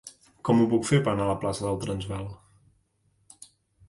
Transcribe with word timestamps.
Com 0.47 0.61
ho 0.61 0.69
puc 0.69 0.85
fer 0.91 0.97
per 1.07 1.11
anar 1.11 1.27
a 1.27 1.31
la 1.31 1.35
plaça 1.43 1.63
del 1.67 1.77
Transvaal? 1.83 2.25